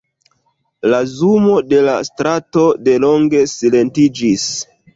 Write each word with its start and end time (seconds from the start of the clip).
La 0.93 1.01
zumo 1.17 1.59
de 1.73 1.83
la 1.89 1.99
strato 2.09 2.65
delonge 2.89 3.45
silentiĝis. 3.55 4.51